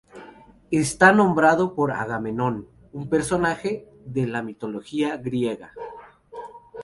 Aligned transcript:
Está 0.71 1.11
nombrado 1.13 1.75
por 1.75 1.91
Agamenón, 1.91 2.67
un 2.91 3.07
personaje 3.07 3.87
de 4.03 4.25
la 4.25 4.41
mitología 4.41 5.15
griega. 5.17 5.73